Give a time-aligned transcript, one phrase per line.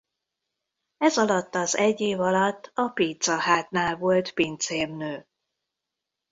[0.97, 5.27] Ezalatt az egy év alatt a Pizza Hut-nál volt pincérnő.